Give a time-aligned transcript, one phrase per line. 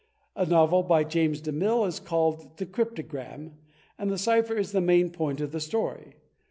[0.35, 3.51] A novel by James De Mille is called "The Cryptogram,"
[3.99, 6.15] and the cypher is the main point of the story.